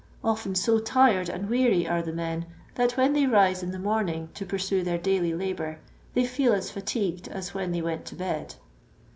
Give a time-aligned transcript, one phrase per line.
[0.23, 4.29] Often so tired and weary are the men, that when they rise in the morning
[4.33, 5.77] to pursue their daily labour,
[6.15, 8.55] they feel as fatigued as when they went to bed.